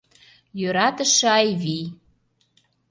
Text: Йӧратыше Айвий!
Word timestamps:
Йӧратыше 0.59 1.27
Айвий! 1.37 1.85